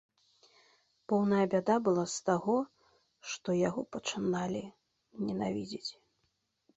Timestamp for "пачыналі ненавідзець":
3.97-5.91